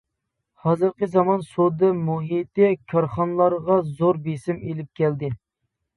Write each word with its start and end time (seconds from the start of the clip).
ھازىرقى 0.61 1.09
زامان 1.15 1.43
سودا 1.49 1.91
مۇھىتى 2.07 2.71
كارخانىلارغا 2.95 3.77
زور 3.91 4.21
بېسىم 4.29 4.65
ئېلىپ 4.71 4.91
كەلدى. 5.03 5.35